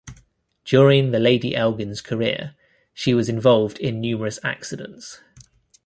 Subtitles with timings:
[0.65, 2.55] During the "Lady Elgin's" career
[2.91, 5.21] she was involved in numerous accidents.